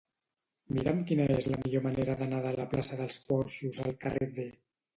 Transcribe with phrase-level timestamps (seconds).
[0.77, 4.51] Mira'm quina és la millor manera d'anar de la plaça dels Porxos al carrer D.